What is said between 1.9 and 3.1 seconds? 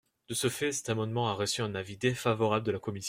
défavorable de la commission.